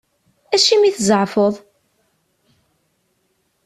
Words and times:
Acimi 0.55 0.87
i 0.87 0.91
tzeɛfeḍ? 0.97 1.53